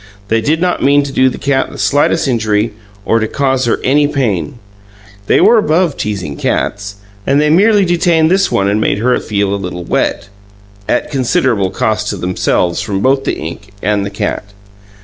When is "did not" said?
0.41-0.81